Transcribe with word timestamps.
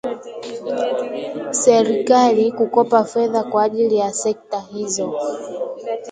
serikali 1.51 2.51
kukopa 2.51 3.03
fedha 3.03 3.43
kwa 3.43 3.63
ajili 3.63 3.95
ya 3.97 4.13
sekta 4.13 4.59
hizo 4.59 5.19